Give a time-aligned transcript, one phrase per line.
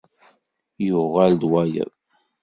[0.87, 1.91] Yuɣal d wayeḍ.